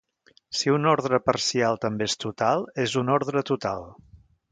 Si 0.59 0.71
una 0.75 0.87
ordre 0.93 1.19
parcial 1.27 1.77
també 1.83 2.07
és 2.11 2.15
total, 2.23 2.65
és 2.85 2.97
una 3.03 3.15
ordre 3.19 3.45
total. 3.51 3.85